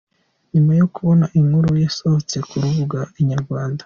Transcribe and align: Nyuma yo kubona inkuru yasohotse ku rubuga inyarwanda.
Nyuma 0.53 0.71
yo 0.79 0.85
kubona 0.93 1.25
inkuru 1.39 1.69
yasohotse 1.83 2.37
ku 2.47 2.53
rubuga 2.63 2.99
inyarwanda. 3.21 3.79